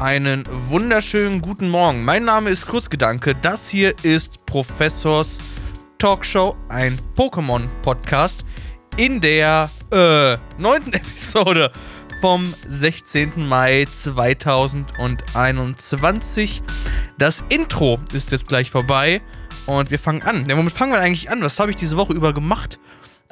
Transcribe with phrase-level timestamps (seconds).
[0.00, 2.02] Einen wunderschönen guten Morgen.
[2.06, 3.34] Mein Name ist Kurzgedanke.
[3.34, 5.36] Das hier ist Professors
[5.98, 8.46] Talkshow, ein Pokémon-Podcast
[8.96, 11.70] in der äh, neunten Episode
[12.22, 13.46] vom 16.
[13.46, 16.62] Mai 2021.
[17.18, 19.20] Das Intro ist jetzt gleich vorbei
[19.66, 20.48] und wir fangen an.
[20.48, 21.42] Ja, womit fangen wir eigentlich an?
[21.42, 22.80] Was habe ich diese Woche über gemacht?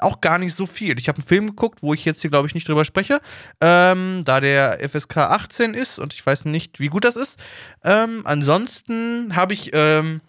[0.01, 0.99] Auch gar nicht so viel.
[0.99, 3.21] Ich habe einen Film geguckt, wo ich jetzt hier, glaube ich, nicht drüber spreche,
[3.61, 7.39] ähm, da der FSK 18 ist und ich weiß nicht, wie gut das ist.
[7.85, 10.21] Ähm, ansonsten habe ich, ähm,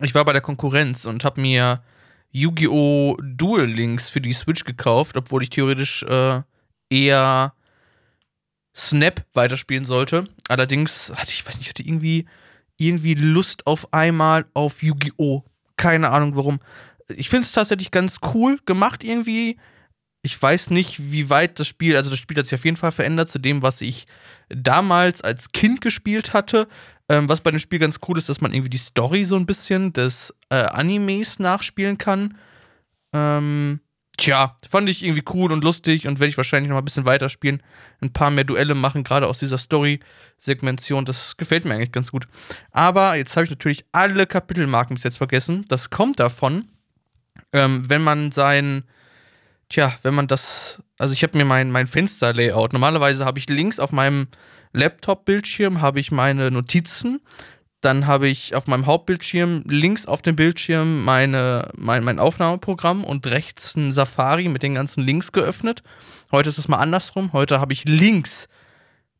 [0.00, 1.82] ich war bei der Konkurrenz und habe mir
[2.30, 3.16] Yu-Gi-Oh!
[3.22, 6.42] Duel Links für die Switch gekauft, obwohl ich theoretisch äh,
[6.90, 7.52] eher
[8.74, 10.28] Snap weiterspielen sollte.
[10.48, 12.26] Allerdings hatte ich, weiß nicht, hatte irgendwie,
[12.76, 15.42] irgendwie Lust auf einmal auf Yu-Gi-Oh!
[15.76, 16.60] Keine Ahnung warum.
[17.16, 19.58] Ich finde es tatsächlich ganz cool gemacht irgendwie.
[20.22, 22.92] Ich weiß nicht, wie weit das Spiel, also das Spiel hat sich auf jeden Fall
[22.92, 24.06] verändert zu dem, was ich
[24.48, 26.68] damals als Kind gespielt hatte.
[27.08, 29.46] Ähm, was bei dem Spiel ganz cool ist, dass man irgendwie die Story so ein
[29.46, 32.36] bisschen des äh, Animes nachspielen kann.
[33.14, 33.80] Ähm,
[34.18, 37.06] tja, fand ich irgendwie cool und lustig und werde ich wahrscheinlich noch mal ein bisschen
[37.06, 37.62] weiterspielen.
[38.02, 41.06] Ein paar mehr Duelle machen, gerade aus dieser Story-Segmentation.
[41.06, 42.28] Das gefällt mir eigentlich ganz gut.
[42.72, 45.64] Aber jetzt habe ich natürlich alle Kapitelmarken bis jetzt vergessen.
[45.68, 46.68] Das kommt davon,
[47.52, 48.84] ähm, wenn man sein,
[49.68, 52.72] tja, wenn man das, also ich habe mir mein, mein Fenster-Layout.
[52.72, 54.28] Normalerweise habe ich links auf meinem
[54.72, 57.20] Laptop-Bildschirm habe ich meine Notizen
[57.80, 63.26] dann habe ich auf meinem Hauptbildschirm links auf dem Bildschirm meine, mein, mein Aufnahmeprogramm und
[63.28, 65.82] rechts ein Safari mit den ganzen Links geöffnet.
[66.32, 67.32] Heute ist es mal andersrum.
[67.32, 68.48] Heute habe ich links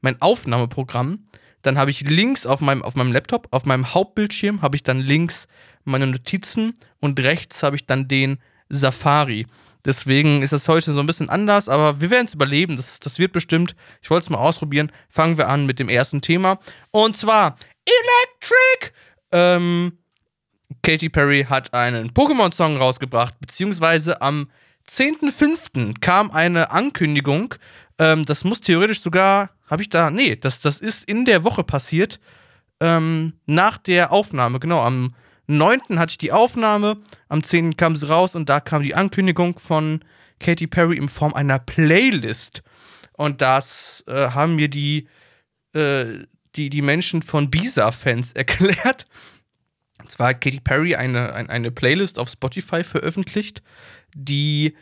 [0.00, 1.28] mein Aufnahmeprogramm.
[1.62, 5.00] Dann habe ich links auf meinem, auf meinem Laptop, auf meinem Hauptbildschirm, habe ich dann
[5.00, 5.46] links
[5.88, 9.46] meine Notizen und rechts habe ich dann den Safari.
[9.84, 12.76] Deswegen ist das heute so ein bisschen anders, aber wir werden es überleben.
[12.76, 13.74] Das, das wird bestimmt.
[14.02, 14.92] Ich wollte es mal ausprobieren.
[15.08, 16.58] Fangen wir an mit dem ersten Thema.
[16.90, 17.56] Und zwar
[17.86, 18.92] Electric!
[19.32, 19.98] Ähm,
[20.82, 24.50] Katy Perry hat einen Pokémon-Song rausgebracht, beziehungsweise am
[24.88, 26.00] 10.05.
[26.00, 27.54] kam eine Ankündigung.
[27.98, 31.64] Ähm, das muss theoretisch sogar, habe ich da, nee, das, das ist in der Woche
[31.64, 32.20] passiert,
[32.80, 35.14] ähm, nach der Aufnahme, genau, am
[35.48, 35.98] 9.
[35.98, 36.98] hatte ich die Aufnahme,
[37.28, 37.76] am 10.
[37.76, 40.04] kam sie raus und da kam die Ankündigung von
[40.38, 42.62] Katy Perry in Form einer Playlist.
[43.14, 45.08] Und das äh, haben mir die
[45.72, 46.24] äh,
[46.58, 49.06] die, die Menschen von Bisa-Fans erklärt.
[49.98, 53.62] Und zwar hat Katy Perry eine, eine, eine Playlist auf Spotify veröffentlicht,
[54.14, 54.76] die,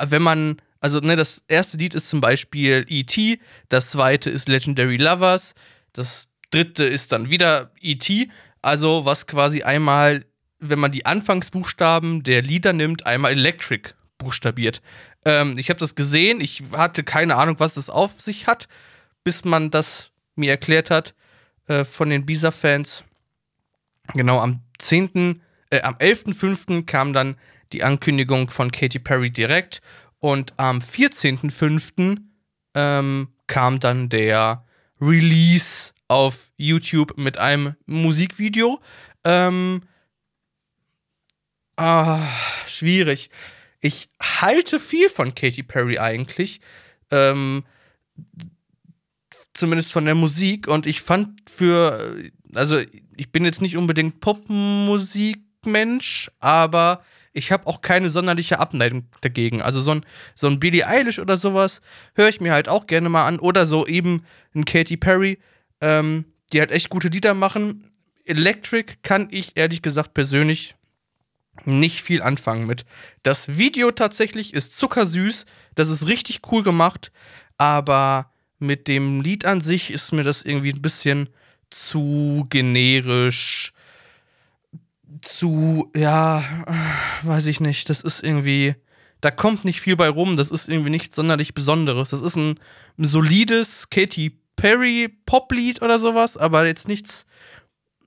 [0.00, 4.96] wenn man, also ne, das erste Lied ist zum Beispiel E.T., das zweite ist Legendary
[4.96, 5.54] Lovers,
[5.92, 8.28] das dritte ist dann wieder E.T.,
[8.64, 10.24] also was quasi einmal,
[10.58, 14.80] wenn man die Anfangsbuchstaben der Lieder nimmt, einmal Electric buchstabiert.
[15.24, 18.68] Ähm, ich habe das gesehen, ich hatte keine Ahnung, was es auf sich hat,
[19.22, 21.14] bis man das mir erklärt hat
[21.68, 23.04] äh, von den Bisa-Fans.
[24.12, 26.84] Genau, am 10., äh, am 11.05.
[26.84, 27.36] kam dann
[27.72, 29.80] die Ankündigung von Katy Perry direkt
[30.18, 32.18] und am 14.05.
[32.74, 34.64] Ähm, kam dann der
[35.00, 38.80] Release auf YouTube mit einem Musikvideo.
[39.24, 39.82] Ähm,
[41.76, 42.20] ah,
[42.66, 43.30] schwierig.
[43.80, 46.60] Ich halte viel von Katy Perry eigentlich.
[47.10, 47.64] Ähm,
[49.54, 50.68] zumindest von der Musik.
[50.68, 52.14] Und ich fand für,
[52.54, 52.80] also
[53.16, 57.02] ich bin jetzt nicht unbedingt Popmusikmensch, aber
[57.32, 59.62] ich habe auch keine sonderliche Abneigung dagegen.
[59.62, 61.80] Also so ein, so ein Billie Eilish oder sowas
[62.14, 63.40] höre ich mir halt auch gerne mal an.
[63.40, 65.40] Oder so eben ein Katy Perry,
[65.84, 67.90] ähm, die halt echt gute Lieder machen.
[68.24, 70.74] Electric kann ich ehrlich gesagt persönlich
[71.66, 72.86] nicht viel anfangen mit.
[73.22, 75.44] Das Video tatsächlich ist zuckersüß,
[75.74, 77.12] das ist richtig cool gemacht,
[77.58, 81.28] aber mit dem Lied an sich ist mir das irgendwie ein bisschen
[81.68, 83.72] zu generisch,
[85.20, 86.44] zu, ja,
[87.22, 88.74] weiß ich nicht, das ist irgendwie,
[89.20, 92.10] da kommt nicht viel bei rum, das ist irgendwie nichts sonderlich Besonderes.
[92.10, 92.58] Das ist ein,
[92.96, 97.26] solides Katy Perry Poplied oder sowas, aber jetzt nichts,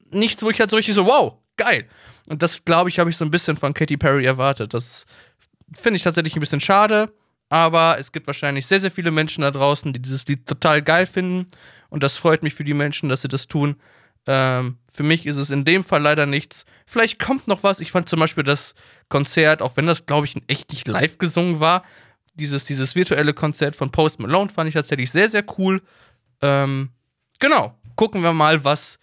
[0.10, 1.86] nichts, wo ich halt so richtig so, wow, geil.
[2.26, 4.74] Und das, glaube ich, habe ich so ein bisschen von Katy Perry erwartet.
[4.74, 5.06] Das
[5.72, 7.14] finde ich tatsächlich ein bisschen schade.
[7.50, 11.06] Aber es gibt wahrscheinlich sehr, sehr viele Menschen da draußen, die dieses Lied total geil
[11.06, 11.46] finden.
[11.90, 13.76] Und das freut mich für die Menschen, dass sie das tun.
[14.26, 16.66] Ähm, für mich ist es in dem Fall leider nichts.
[16.88, 17.82] Vielleicht kommt noch was.
[17.82, 18.74] Ich fand zum Beispiel das
[19.10, 21.84] Konzert, auch wenn das, glaube ich, echt nicht live gesungen war,
[22.34, 25.84] dieses, dieses virtuelle Konzert von Post Malone fand ich tatsächlich sehr, sehr cool.
[26.42, 26.90] Ähm,
[27.40, 27.76] genau.
[27.96, 29.00] Gucken wir mal, was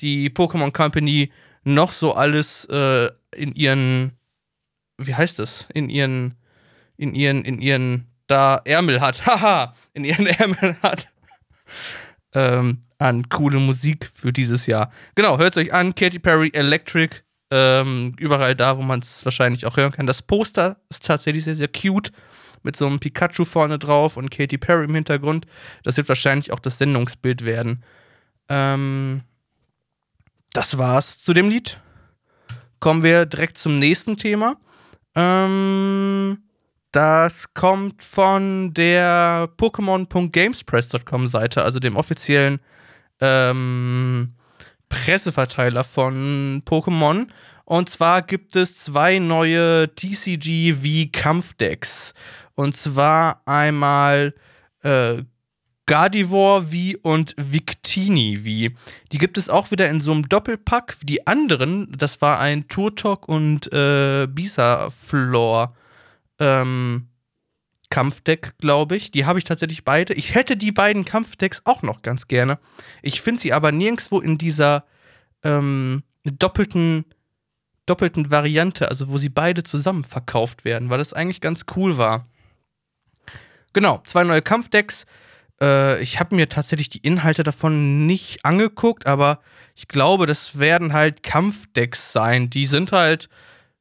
[0.00, 1.32] die Pokémon Company
[1.62, 4.12] noch so alles äh, in ihren,
[4.98, 6.36] wie heißt das, in ihren
[6.96, 9.26] in ihren, in ihren da Ärmel hat.
[9.26, 11.08] Haha, in ihren Ärmel hat.
[12.32, 14.90] ähm, an coole Musik für dieses Jahr.
[15.14, 17.16] Genau, hört euch an, Katy Perry Electric,
[17.50, 20.06] ähm, überall da, wo man es wahrscheinlich auch hören kann.
[20.06, 22.12] Das Poster ist tatsächlich sehr, sehr cute
[22.64, 25.46] mit so einem Pikachu vorne drauf und Katy Perry im Hintergrund.
[25.82, 27.84] Das wird wahrscheinlich auch das Sendungsbild werden.
[28.48, 29.22] Ähm,
[30.52, 31.80] das war's zu dem Lied.
[32.80, 34.56] Kommen wir direkt zum nächsten Thema.
[35.14, 36.38] Ähm,
[36.92, 42.60] das kommt von der Pokémon.gamespress.com Seite, also dem offiziellen
[43.20, 44.34] ähm,
[44.88, 47.26] Presseverteiler von Pokémon.
[47.64, 52.14] Und zwar gibt es zwei neue TCG V Kampfdecks.
[52.54, 54.34] Und zwar einmal
[54.82, 55.22] äh,
[55.86, 58.74] Gardevoir V und Victini V.
[59.12, 60.96] Die gibt es auch wieder in so einem Doppelpack.
[61.02, 65.74] Die anderen, das war ein Turtok und äh, Bisaflor
[66.38, 67.08] ähm,
[67.90, 69.10] Kampfdeck, glaube ich.
[69.10, 70.14] Die habe ich tatsächlich beide.
[70.14, 72.58] Ich hätte die beiden Kampfdecks auch noch ganz gerne.
[73.02, 74.84] Ich finde sie aber nirgendwo in dieser
[75.44, 77.04] ähm, doppelten,
[77.84, 82.26] doppelten Variante, also wo sie beide zusammen verkauft werden, weil das eigentlich ganz cool war.
[83.74, 85.04] Genau, zwei neue Kampfdecks.
[85.60, 89.40] Äh, ich habe mir tatsächlich die Inhalte davon nicht angeguckt, aber
[89.74, 92.48] ich glaube, das werden halt Kampfdecks sein.
[92.48, 93.28] Die sind halt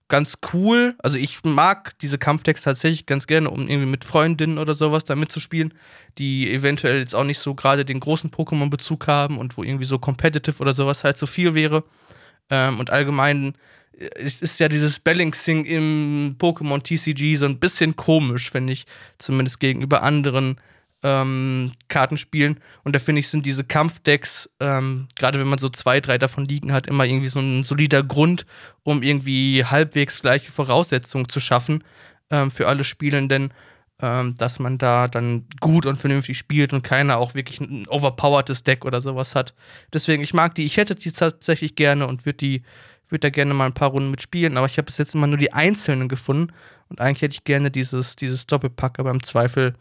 [0.09, 0.95] ganz cool.
[0.99, 5.31] Also ich mag diese Kampfdecks tatsächlich ganz gerne, um irgendwie mit Freundinnen oder sowas damit
[5.31, 5.73] zu spielen,
[6.17, 9.99] die eventuell jetzt auch nicht so gerade den großen Pokémon-Bezug haben und wo irgendwie so
[9.99, 11.83] competitive oder sowas halt zu viel wäre.
[12.49, 13.53] Ähm, und allgemein
[14.15, 18.85] ist, ja dieses Balancing im Pokémon TCG so ein bisschen komisch, finde ich,
[19.17, 20.57] zumindest gegenüber anderen
[21.03, 22.59] ähm, Kartenspielen.
[22.83, 26.45] Und da finde ich, sind diese Kampfdecks, ähm, gerade wenn man so zwei, drei davon
[26.45, 28.45] liegen hat, immer irgendwie so ein solider Grund,
[28.83, 31.83] um irgendwie halbwegs gleiche Voraussetzungen zu schaffen
[32.31, 33.53] ähm, für alle Spielenden,
[34.01, 38.63] ähm, dass man da dann gut und vernünftig spielt und keiner auch wirklich ein overpowertes
[38.63, 39.53] Deck oder sowas hat.
[39.93, 42.63] Deswegen, ich mag die, ich hätte die tatsächlich gerne und würde die
[43.09, 45.37] würde da gerne mal ein paar Runden mitspielen, aber ich habe bis jetzt immer nur
[45.37, 46.53] die einzelnen gefunden
[46.89, 49.73] und eigentlich hätte ich gerne dieses, dieses Doppelpack, aber im Zweifel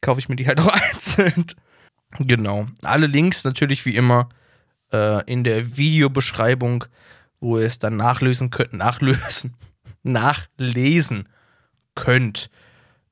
[0.00, 1.46] kaufe ich mir die halt auch einzeln.
[2.18, 2.66] Genau.
[2.82, 4.28] Alle Links natürlich wie immer
[4.92, 6.84] äh, in der Videobeschreibung,
[7.40, 9.54] wo ihr es dann nachlösen könnt, nachlösen,
[10.02, 11.28] nachlesen
[11.94, 12.50] könnt.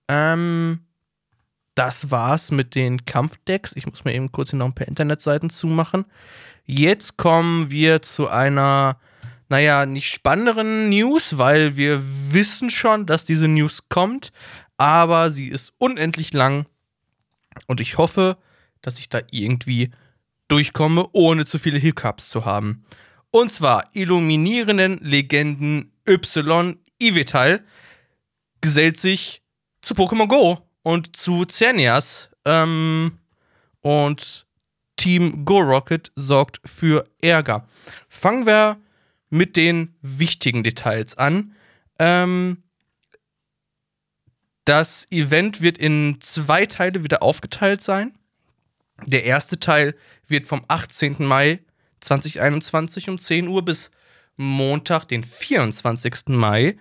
[0.08, 0.80] Ähm,
[1.74, 3.72] das war's mit den Kampfdecks.
[3.74, 6.04] Ich muss mir eben kurz hier noch ein paar Internetseiten zumachen.
[6.66, 8.98] Jetzt kommen wir zu einer,
[9.50, 12.02] naja, nicht spannenderen News, weil wir
[12.32, 14.32] wissen schon, dass diese News kommt,
[14.76, 16.66] aber sie ist unendlich lang
[17.66, 18.38] und ich hoffe,
[18.80, 19.90] dass ich da irgendwie
[20.48, 22.84] durchkomme, ohne zu viele Hiccups zu haben.
[23.30, 27.64] Und zwar illuminierenden Legenden Y Ivital
[28.60, 29.42] gesellt sich
[29.82, 32.30] zu Pokémon Go und zu Xerneas.
[32.44, 33.18] Ähm,
[33.82, 34.46] und
[34.96, 37.66] Team Go Rocket sorgt für Ärger.
[38.08, 38.76] Fangen wir
[39.30, 41.54] mit den wichtigen Details an.
[41.98, 42.62] Ähm,
[44.64, 48.12] das Event wird in zwei Teile wieder aufgeteilt sein.
[49.06, 49.94] Der erste Teil
[50.26, 51.16] wird vom 18.
[51.18, 51.60] Mai
[52.00, 53.90] 2021 um 10 Uhr bis
[54.36, 56.28] Montag, den 24.
[56.28, 56.76] Mai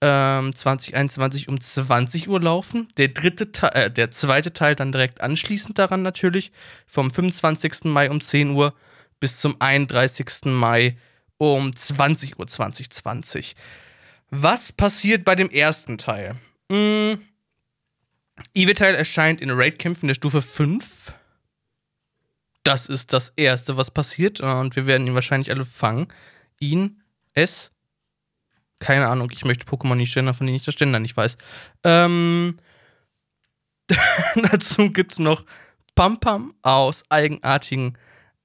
[0.00, 2.88] ähm, 2021 um 20 Uhr laufen.
[2.98, 6.52] Der dritte äh, der zweite Teil dann direkt anschließend daran natürlich
[6.86, 7.84] vom 25.
[7.84, 8.74] Mai um 10 Uhr
[9.20, 10.44] bis zum 31.
[10.44, 10.96] Mai
[11.38, 13.56] um 20 Uhr 2020.
[14.30, 16.36] Was passiert bei dem ersten Teil?
[16.70, 17.14] Mm.
[18.52, 21.12] Evil erscheint in Raid-Kämpfen der Stufe 5.
[22.64, 24.40] Das ist das Erste, was passiert.
[24.40, 26.08] Und wir werden ihn wahrscheinlich alle fangen.
[26.58, 27.02] Ihn,
[27.34, 27.70] es,
[28.80, 31.36] keine Ahnung, ich möchte Pokémon nicht gendern, von denen ich das Gender nicht weiß.
[31.84, 32.56] Ähm,
[34.50, 35.44] dazu gibt es noch
[35.94, 37.96] Pampam aus eigenartigen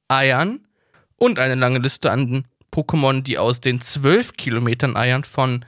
[0.07, 0.67] Eiern
[1.15, 5.65] und eine lange Liste an Pokémon, die aus den 12 Kilometern Eiern von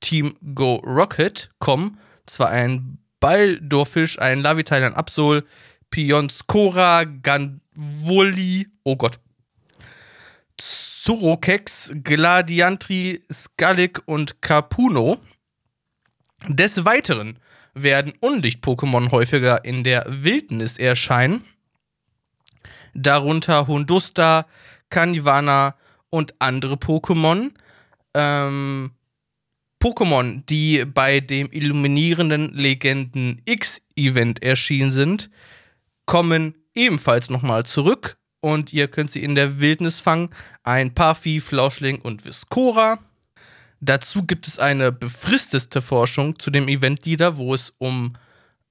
[0.00, 1.98] Team Go Rocket kommen.
[2.26, 5.44] Zwar ein Baldorfisch, ein Lavital, ein Absol,
[5.90, 9.18] Pionskora, Ganvoli, oh Gott,
[10.56, 15.18] Zurokex, Gladiantri, Skalik und Capuno.
[16.46, 17.38] Des Weiteren
[17.74, 21.44] werden Unlicht-Pokémon häufiger in der Wildnis erscheinen.
[22.94, 24.46] Darunter Hundusta,
[24.90, 25.74] Kanivana
[26.10, 27.50] und andere Pokémon.
[28.14, 28.92] Ähm,
[29.80, 35.30] Pokémon, die bei dem illuminierenden Legenden X-Event erschienen sind,
[36.06, 40.30] kommen ebenfalls nochmal zurück und ihr könnt sie in der Wildnis fangen.
[40.62, 42.98] Ein Parfi, Flauschling und Viscora.
[43.80, 48.14] Dazu gibt es eine befristete Forschung zu dem Event-Leader, wo es um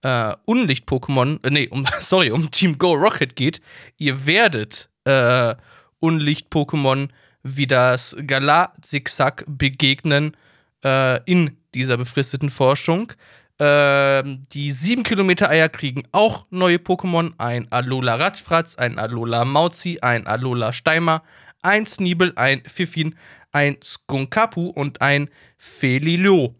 [0.01, 3.61] äh, Unlicht-Pokémon, äh, nee, um, sorry, um Team Go Rocket geht,
[3.97, 5.55] ihr werdet äh,
[5.99, 7.09] Unlicht-Pokémon
[7.43, 10.35] wie das Galar-Zigzag begegnen
[10.83, 13.13] äh, in dieser befristeten Forschung.
[13.59, 17.33] Ähm, die 7 Kilometer Eier kriegen auch neue Pokémon.
[17.37, 21.23] Ein Alola Radfratz, ein Alola Mauzi, ein Alola Steimer,
[21.63, 23.15] ein Sneebel, ein Pfiffin,
[23.51, 26.55] ein Skunkapu und ein Felilo.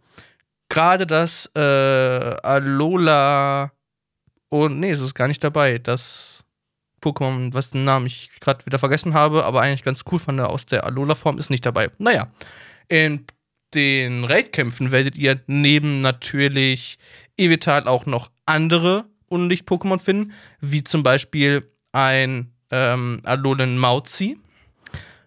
[0.70, 3.72] Gerade das äh, Alola.
[4.50, 5.78] Oh, nee, es ist gar nicht dabei.
[5.78, 6.44] Das
[7.02, 10.66] Pokémon, was den Namen ich gerade wieder vergessen habe, aber eigentlich ganz cool fand aus
[10.66, 11.90] der Alola-Form, ist nicht dabei.
[11.98, 12.32] Naja,
[12.88, 13.26] in
[13.74, 16.98] den Raidkämpfen werdet ihr neben natürlich
[17.38, 24.40] Evital auch noch andere Unlicht-Pokémon finden, wie zum Beispiel ein ähm, Alolan Mauzi.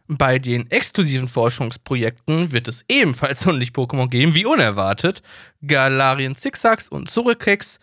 [0.09, 5.23] Bei den exklusiven Forschungsprojekten wird es ebenfalls Unlicht-Pokémon geben, wie unerwartet.
[5.65, 7.79] Galarian Zigzags und Zurekex.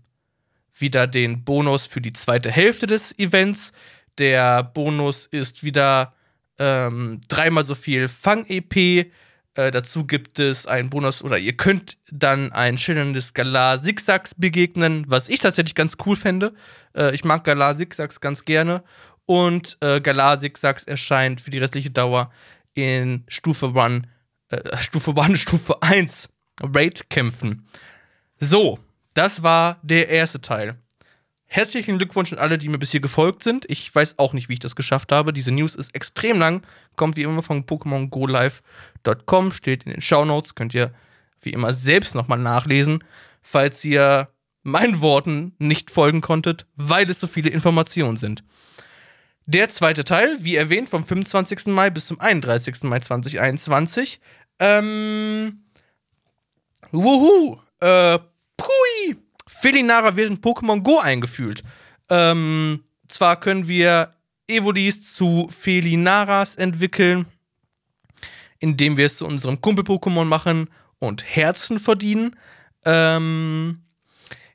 [0.75, 3.71] wieder den Bonus für die zweite Hälfte des Events.
[4.17, 6.15] Der Bonus ist wieder
[6.57, 9.11] ähm, dreimal so viel Fang-EP.
[9.59, 15.05] Äh, dazu gibt es einen Bonus oder ihr könnt dann ein schillerndes Galar Zigzags begegnen,
[15.07, 16.53] was ich tatsächlich ganz cool fände.
[16.95, 18.83] Äh, ich mag Galar Zigzags ganz gerne.
[19.29, 20.01] Und äh,
[20.39, 22.31] Zigzags erscheint für die restliche Dauer
[22.73, 24.07] in Stufe 1,
[24.49, 26.29] äh, Stufe 1, Stufe 1
[26.63, 27.67] Raid-Kämpfen.
[28.39, 28.79] So,
[29.13, 30.79] das war der erste Teil.
[31.45, 33.69] Herzlichen Glückwunsch an alle, die mir bis hier gefolgt sind.
[33.69, 35.31] Ich weiß auch nicht, wie ich das geschafft habe.
[35.31, 36.65] Diese News ist extrem lang.
[36.95, 40.55] Kommt wie immer von PokémonGoLive.com, steht in den Show Notes.
[40.55, 40.91] Könnt ihr
[41.39, 43.03] wie immer selbst nochmal nachlesen,
[43.43, 44.29] falls ihr
[44.63, 48.43] meinen Worten nicht folgen konntet, weil es so viele Informationen sind.
[49.51, 51.65] Der zweite Teil, wie erwähnt, vom 25.
[51.73, 52.83] Mai bis zum 31.
[52.83, 54.19] Mai 2021.
[54.59, 55.63] Ähm.
[56.91, 57.57] Wuhu!
[57.79, 58.19] Äh,
[58.55, 59.17] pui!
[59.47, 61.63] Felinara wird in Pokémon Go eingeführt.
[62.11, 64.13] Ähm, zwar können wir
[64.47, 67.25] Evolis zu Felinaras entwickeln,
[68.59, 72.35] indem wir es zu unserem Kumpel-Pokémon machen und Herzen verdienen.
[72.85, 73.81] Ähm,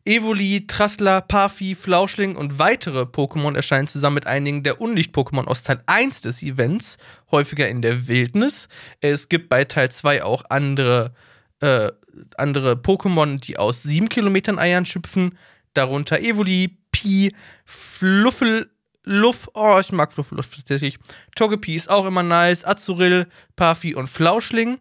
[0.05, 5.83] Evoli, Trassler, Parfi, Flauschling und weitere Pokémon erscheinen zusammen mit einigen der Unlicht-Pokémon aus Teil
[5.87, 6.99] 1 des Events,
[7.31, 8.69] häufiger in der Wildnis.
[9.01, 11.15] Es gibt bei Teil 2 auch andere
[11.61, 11.91] äh,
[12.37, 15.39] andere Pokémon, die aus 7 Kilometern Eiern schöpfen.
[15.73, 17.35] Darunter Evoli, Pi,
[17.65, 18.71] Fluffel,
[19.05, 20.99] Luff, oh, ich mag Fluffel tatsächlich.
[21.35, 22.65] Togepi ist auch immer nice.
[22.65, 24.79] Azuril, Parfi und Flauschling.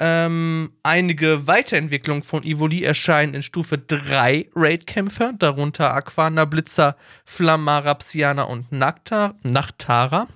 [0.00, 8.44] Ähm, einige Weiterentwicklungen von Evoli erscheinen in Stufe 3 Raid-Kämpfer, darunter Aquana, Blitzer, Flammara, Psiana
[8.44, 10.28] und Nachtara.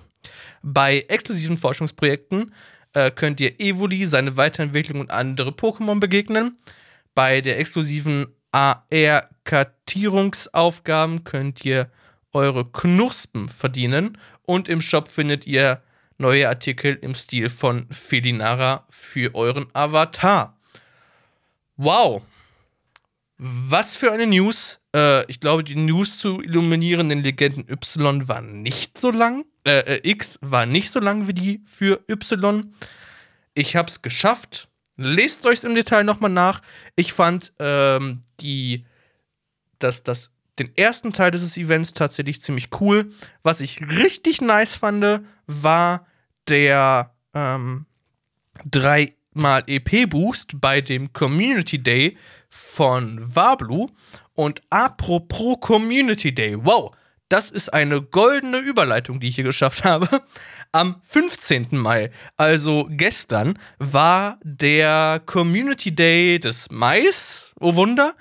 [0.61, 2.53] Bei exklusiven Forschungsprojekten
[2.93, 6.57] äh, könnt ihr Evoli, seine Weiterentwicklung und andere Pokémon begegnen.
[7.15, 11.89] Bei der exklusiven AR-Kartierungsaufgaben könnt ihr
[12.33, 15.81] eure Knuspen verdienen und im Shop findet ihr
[16.23, 20.57] neue Artikel im Stil von Felinara für euren Avatar.
[21.75, 22.23] Wow!
[23.37, 24.79] Was für eine News.
[24.95, 29.43] Äh, ich glaube, die News zu illuminierenden Legenden Y war nicht so lang.
[29.65, 32.73] Äh, äh, X war nicht so lang wie die für Y.
[33.53, 34.69] Ich hab's geschafft.
[34.95, 36.61] Lest euch's im Detail nochmal nach.
[36.95, 38.85] Ich fand ähm, die,
[39.79, 43.11] das, das, den ersten Teil dieses Events tatsächlich ziemlich cool.
[43.41, 46.05] Was ich richtig nice fand, war
[46.47, 47.85] der ähm,
[48.65, 52.17] dreimal EP-Boost bei dem Community Day
[52.49, 53.87] von Wablu.
[54.33, 56.91] Und apropos Community Day, wow,
[57.29, 60.07] das ist eine goldene Überleitung, die ich hier geschafft habe.
[60.71, 61.69] Am 15.
[61.71, 68.15] Mai, also gestern, war der Community Day des Mais, oh Wunder,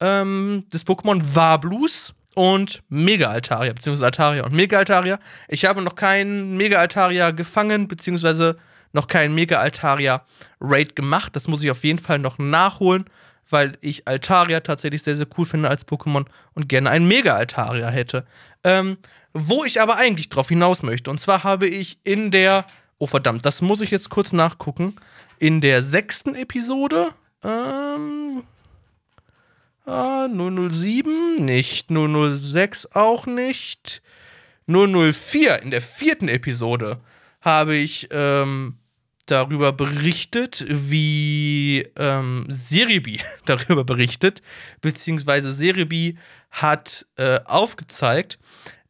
[0.00, 5.18] ähm, des Pokémon Warblues und Mega Altaria, beziehungsweise Altaria und Mega Altaria.
[5.48, 8.54] Ich habe noch keinen Mega Altaria gefangen, beziehungsweise
[8.92, 10.22] noch keinen Mega Altaria
[10.60, 11.34] Raid gemacht.
[11.34, 13.06] Das muss ich auf jeden Fall noch nachholen,
[13.50, 17.88] weil ich Altaria tatsächlich sehr, sehr cool finde als Pokémon und gerne einen Mega Altaria
[17.88, 18.24] hätte.
[18.62, 18.98] Ähm,
[19.32, 21.10] wo ich aber eigentlich drauf hinaus möchte.
[21.10, 22.66] Und zwar habe ich in der,
[22.98, 24.94] oh verdammt, das muss ich jetzt kurz nachgucken,
[25.40, 27.08] in der sechsten Episode,
[27.42, 28.44] ähm,
[29.88, 34.02] ah, 007 nicht, 006 auch nicht,
[34.66, 37.00] 004 in der vierten Episode
[37.40, 38.76] habe ich ähm,
[39.26, 44.42] darüber berichtet, wie ähm, Seribi darüber berichtet,
[44.80, 46.18] beziehungsweise Seribi
[46.50, 48.38] hat äh, aufgezeigt,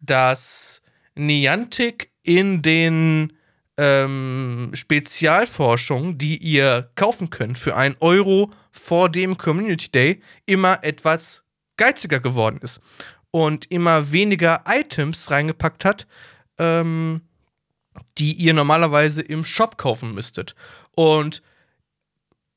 [0.00, 0.82] dass
[1.14, 3.32] Niantic in den
[3.78, 11.42] ähm, Spezialforschungen, die ihr kaufen könnt für einen Euro vor dem Community Day, immer etwas
[11.76, 12.80] geiziger geworden ist
[13.30, 16.06] und immer weniger Items reingepackt hat,
[16.58, 17.22] ähm,
[18.18, 20.56] die ihr normalerweise im Shop kaufen müsstet.
[20.96, 21.42] Und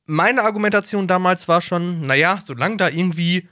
[0.06, 3.48] meine Argumentation damals war schon, naja, solange da irgendwie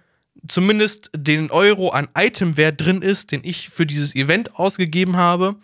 [0.47, 5.55] zumindest den Euro an Itemwert drin ist, den ich für dieses Event ausgegeben habe,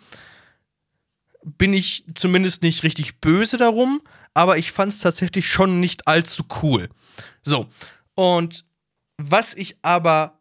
[1.46, 4.02] bin ich zumindest nicht richtig böse darum,
[4.34, 6.88] aber ich fand es tatsächlich schon nicht allzu cool.
[7.42, 7.68] So,
[8.14, 8.64] und
[9.16, 10.40] was ich aber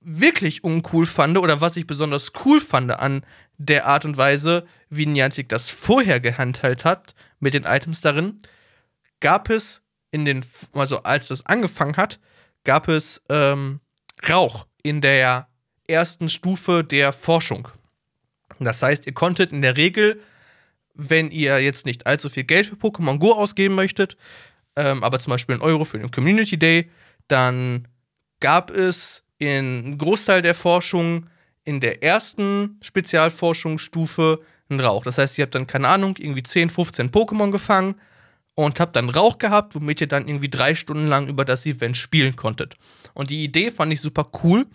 [0.00, 3.24] wirklich uncool fand oder was ich besonders cool fand an
[3.58, 8.38] der Art und Weise, wie Niantic das vorher gehandelt hat mit den Items darin,
[9.20, 12.18] gab es in den, also als das angefangen hat,
[12.64, 13.80] gab es ähm,
[14.28, 15.48] Rauch in der
[15.86, 17.68] ersten Stufe der Forschung.
[18.60, 20.20] Das heißt, ihr konntet in der Regel,
[20.94, 24.16] wenn ihr jetzt nicht allzu viel Geld für Pokémon Go ausgeben möchtet,
[24.76, 26.90] ähm, aber zum Beispiel einen Euro für den Community Day,
[27.28, 27.88] dann
[28.40, 31.26] gab es in Großteil der Forschung
[31.64, 35.04] in der ersten Spezialforschungsstufe einen Rauch.
[35.04, 37.96] Das heißt, ihr habt dann, keine Ahnung, irgendwie 10, 15 Pokémon gefangen
[38.54, 41.96] und habt dann Rauch gehabt, womit ihr dann irgendwie drei Stunden lang über das Event
[41.96, 42.74] spielen konntet.
[43.14, 44.66] Und die Idee fand ich super cool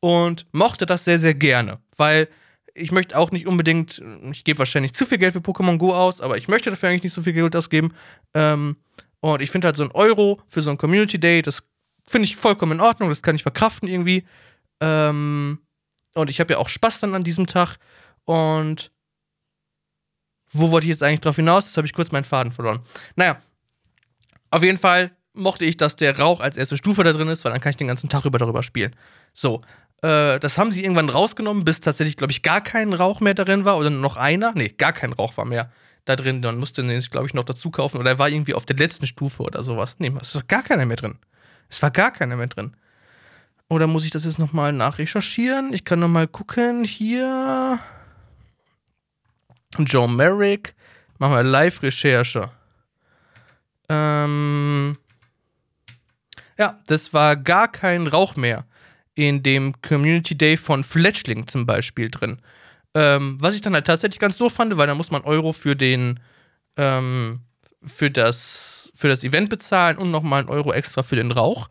[0.00, 2.28] und mochte das sehr, sehr gerne, weil
[2.74, 6.20] ich möchte auch nicht unbedingt, ich gebe wahrscheinlich zu viel Geld für Pokémon Go aus,
[6.20, 7.92] aber ich möchte dafür eigentlich nicht so viel Geld ausgeben.
[8.34, 8.76] Ähm,
[9.20, 11.62] und ich finde halt so ein Euro für so ein Community Day, das
[12.06, 14.24] finde ich vollkommen in Ordnung, das kann ich verkraften irgendwie.
[14.80, 15.58] Ähm,
[16.14, 17.76] und ich habe ja auch Spaß dann an diesem Tag.
[18.24, 18.90] Und
[20.52, 21.66] wo wollte ich jetzt eigentlich drauf hinaus?
[21.66, 22.80] Jetzt habe ich kurz meinen Faden verloren.
[23.14, 23.40] Naja,
[24.50, 27.52] auf jeden Fall mochte ich, dass der Rauch als erste Stufe da drin ist, weil
[27.52, 28.96] dann kann ich den ganzen Tag über darüber spielen.
[29.32, 29.62] So,
[30.02, 33.64] äh, das haben sie irgendwann rausgenommen, bis tatsächlich, glaube ich, gar kein Rauch mehr darin
[33.64, 34.52] war oder noch einer.
[34.54, 35.70] Nee, gar kein Rauch war mehr
[36.06, 36.40] da drin.
[36.42, 39.06] Dann musste den, glaube ich, noch dazu kaufen oder er war irgendwie auf der letzten
[39.06, 39.96] Stufe oder sowas.
[39.98, 41.18] Nee, es ist gar keiner mehr drin.
[41.68, 42.76] Es war gar keiner mehr drin.
[43.68, 45.72] Oder muss ich das jetzt nochmal nachrecherchieren?
[45.72, 46.82] Ich kann nochmal gucken.
[46.84, 47.78] Hier.
[49.78, 50.74] Joe Merrick.
[51.18, 52.50] Machen wir Live-Recherche.
[53.88, 54.96] Ähm.
[56.58, 58.64] Ja, das war gar kein Rauch mehr
[59.28, 62.38] in dem Community Day von Fletchling zum Beispiel drin.
[62.94, 65.76] Ähm, was ich dann halt tatsächlich ganz doof fand, weil da muss man Euro für
[65.76, 66.18] den,
[66.76, 67.40] ähm,
[67.84, 71.68] für das, für das Event bezahlen und nochmal einen Euro extra für den Rauch.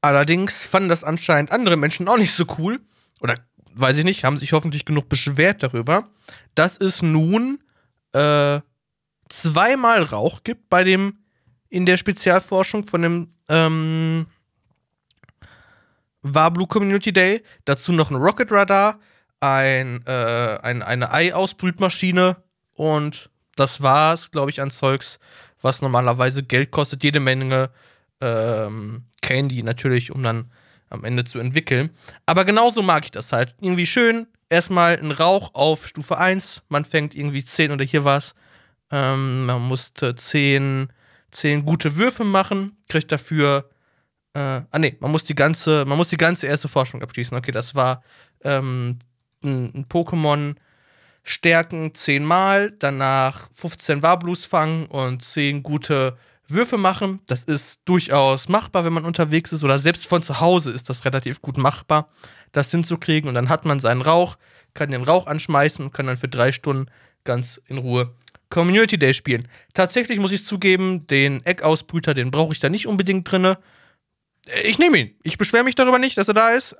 [0.00, 2.80] Allerdings fanden das anscheinend andere Menschen auch nicht so cool.
[3.20, 3.34] Oder
[3.74, 6.08] weiß ich nicht, haben sich hoffentlich genug beschwert darüber,
[6.54, 7.58] dass es nun
[8.12, 8.60] äh,
[9.28, 11.18] zweimal Rauch gibt bei dem
[11.68, 14.26] in der Spezialforschung von dem ähm,
[16.34, 17.42] Wablu Community Day.
[17.64, 18.98] Dazu noch ein Rocket Radar,
[19.40, 22.36] ein, äh, ein, eine Ei-Ausbrütmaschine
[22.74, 25.18] und das war's, glaube ich, an Zeugs,
[25.60, 27.70] was normalerweise Geld kostet, jede Menge
[28.20, 30.50] ähm, Candy natürlich, um dann
[30.90, 31.90] am Ende zu entwickeln.
[32.26, 33.54] Aber genauso mag ich das halt.
[33.60, 38.34] Irgendwie schön, erstmal ein Rauch auf Stufe 1, man fängt irgendwie 10 oder hier was.
[38.90, 40.88] Ähm, man musste 10,
[41.30, 43.68] 10 gute Würfe machen, kriegt dafür
[44.34, 47.36] äh, ah nee, man muss die ganze, man muss die ganze erste Forschung abschließen.
[47.36, 48.02] Okay, das war
[48.42, 48.98] ähm,
[49.42, 50.54] ein, ein Pokémon
[51.22, 56.16] stärken 10 Mal, danach 15 Warblus fangen und 10 gute
[56.48, 57.20] Würfe machen.
[57.26, 61.04] Das ist durchaus machbar, wenn man unterwegs ist oder selbst von zu Hause ist das
[61.04, 62.08] relativ gut machbar,
[62.52, 63.28] das hinzukriegen.
[63.28, 64.36] Und dann hat man seinen Rauch,
[64.74, 66.90] kann den Rauch anschmeißen und kann dann für drei Stunden
[67.24, 68.14] ganz in Ruhe
[68.48, 69.46] Community Day spielen.
[69.74, 73.58] Tatsächlich muss ich zugeben, den Eckausbrüter, den brauche ich da nicht unbedingt drinne.
[74.64, 75.14] Ich nehme ihn.
[75.22, 76.76] Ich beschwere mich darüber nicht, dass er da ist.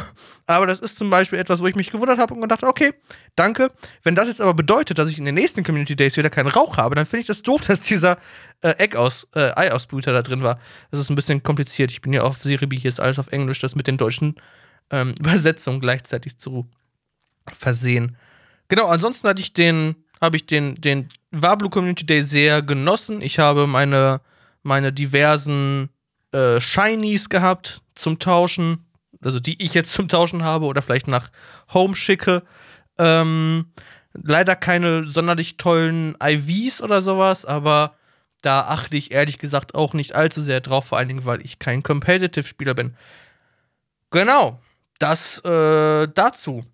[0.46, 2.94] aber das ist zum Beispiel etwas, wo ich mich gewundert habe und gedacht, okay,
[3.34, 3.72] danke.
[4.02, 6.76] Wenn das jetzt aber bedeutet, dass ich in den nächsten Community Days wieder keinen Rauch
[6.76, 8.18] habe, dann finde ich das doof, dass dieser
[8.60, 10.60] äh, Egg aus, äh, Ei-Ausbrüter da drin war.
[10.90, 11.90] Das ist ein bisschen kompliziert.
[11.90, 14.36] Ich bin ja auf Serie B, hier ist alles auf Englisch, das mit den deutschen
[14.90, 16.68] ähm, Übersetzungen gleichzeitig zu
[17.52, 18.16] versehen.
[18.68, 23.22] Genau, ansonsten hatte ich den, habe ich den, den Wablu Community Day sehr genossen.
[23.22, 24.20] Ich habe meine,
[24.62, 25.88] meine diversen
[26.32, 28.86] äh, Shinies gehabt zum Tauschen,
[29.24, 31.30] also die ich jetzt zum Tauschen habe oder vielleicht nach
[31.72, 32.42] Home schicke.
[32.98, 33.72] Ähm,
[34.12, 37.94] leider keine sonderlich tollen IVs oder sowas, aber
[38.42, 41.58] da achte ich ehrlich gesagt auch nicht allzu sehr drauf, vor allen Dingen, weil ich
[41.58, 42.96] kein Competitive-Spieler bin.
[44.10, 44.60] Genau,
[44.98, 46.64] das äh, dazu.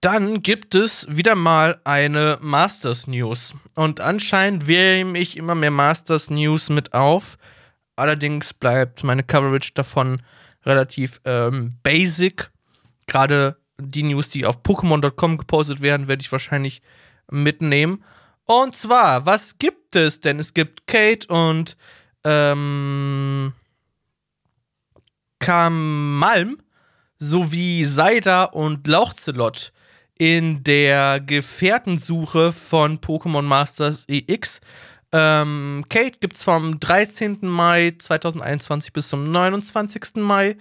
[0.00, 3.54] Dann gibt es wieder mal eine Masters News.
[3.74, 7.36] Und anscheinend nehme ich immer mehr Masters News mit auf.
[7.98, 10.22] Allerdings bleibt meine Coverage davon
[10.64, 12.50] relativ ähm, basic.
[13.08, 16.80] Gerade die News, die auf Pokémon.com gepostet werden, werde ich wahrscheinlich
[17.28, 18.04] mitnehmen.
[18.44, 20.38] Und zwar, was gibt es denn?
[20.38, 21.76] Es gibt Kate und
[22.24, 23.52] ähm,
[25.40, 26.58] Kamalm
[27.18, 29.72] sowie Seida und Lauchzelot
[30.18, 34.60] in der Gefährtensuche von Pokémon Masters EX
[35.12, 37.38] ähm, Kate gibt es vom 13.
[37.42, 40.16] Mai 2021 bis zum 29.
[40.16, 40.56] Mai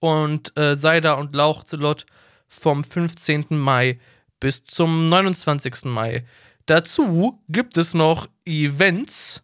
[0.00, 2.06] und äh, Seida und Lauchzelot
[2.48, 3.46] vom 15.
[3.50, 3.98] Mai
[4.40, 5.84] bis zum 29.
[5.84, 6.24] Mai.
[6.66, 9.42] Dazu gibt es noch Events.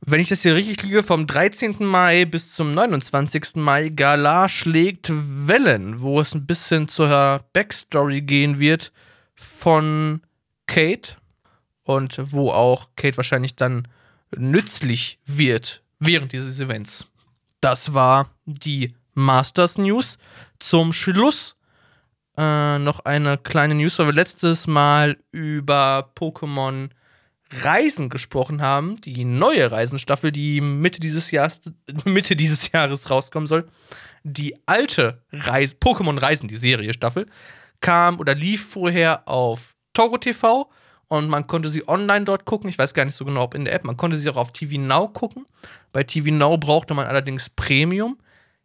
[0.00, 1.76] Wenn ich das hier richtig liege, vom 13.
[1.80, 3.56] Mai bis zum 29.
[3.56, 8.92] Mai Gala schlägt Wellen, wo es ein bisschen zur Backstory gehen wird
[9.34, 10.22] von
[10.66, 11.16] Kate
[11.88, 13.88] und wo auch Kate wahrscheinlich dann
[14.36, 17.06] nützlich wird während dieses Events.
[17.62, 20.18] Das war die Masters News.
[20.58, 21.56] Zum Schluss
[22.36, 26.90] äh, noch eine kleine News, weil wir letztes Mal über Pokémon
[27.50, 29.00] Reisen gesprochen haben.
[29.00, 31.62] Die neue Reisenstaffel, die Mitte dieses Jahres,
[32.04, 33.66] Mitte dieses Jahres rauskommen soll.
[34.24, 37.26] Die alte Reise, Pokémon Reisen, die Serie Staffel,
[37.80, 40.70] kam oder lief vorher auf Togo TV
[41.08, 42.68] und man konnte sie online dort gucken.
[42.68, 43.84] Ich weiß gar nicht so genau, ob in der App.
[43.84, 45.46] Man konnte sie auch auf TV Now gucken.
[45.92, 48.18] Bei TV Now brauchte man allerdings Premium.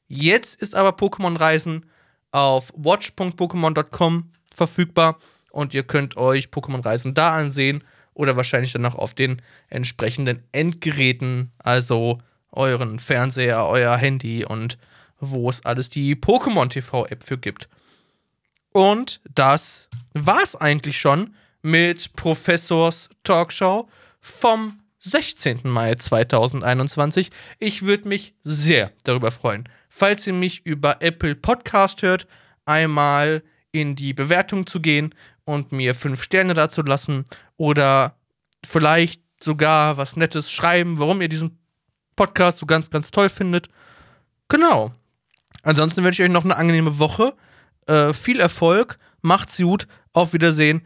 [0.08, 1.86] Jetzt ist aber Pokémon Reisen
[2.32, 5.18] auf watch.pokémon.com verfügbar
[5.52, 10.44] und ihr könnt euch Pokémon Reisen da ansehen oder wahrscheinlich dann auch auf den entsprechenden
[10.52, 12.20] Endgeräten, also
[12.52, 14.78] euren Fernseher, euer Handy und
[15.20, 17.70] wo es alles die Pokémon TV App für gibt.
[18.74, 25.62] Und das war's eigentlich schon mit Professors Talkshow vom 16.
[25.63, 27.30] Mai 2021.
[27.60, 32.28] Ich würde mich sehr darüber freuen, falls ihr mich über Apple Podcast hört,
[32.65, 37.26] einmal in die Bewertung zu gehen und mir fünf Sterne dazu lassen
[37.58, 38.15] oder
[38.65, 41.60] vielleicht sogar was Nettes schreiben, warum ihr diesen
[42.15, 43.67] Podcast so ganz, ganz toll findet.
[44.47, 44.93] Genau.
[45.63, 47.34] Ansonsten wünsche ich euch noch eine angenehme Woche.
[47.88, 50.86] Äh, viel Erfolg, macht's gut, auf Wiedersehen